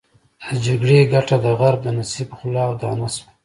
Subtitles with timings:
[0.47, 3.29] د جګړې ګټه د غرب د نصیب خوله او دانه شوه.